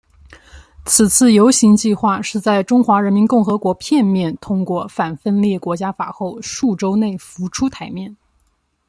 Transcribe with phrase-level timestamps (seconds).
[0.83, 8.17] 此次游行计画是在中华人民共和国片面通过反分裂国家法后数周内浮出台面。